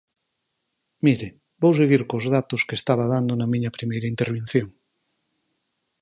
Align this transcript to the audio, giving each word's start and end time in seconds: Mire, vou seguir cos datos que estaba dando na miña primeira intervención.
Mire, 1.05 1.27
vou 1.61 1.73
seguir 1.79 2.01
cos 2.09 2.25
datos 2.35 2.61
que 2.67 2.75
estaba 2.79 3.09
dando 3.13 3.33
na 3.35 3.47
miña 3.53 3.75
primeira 3.77 4.11
intervención. 4.13 4.67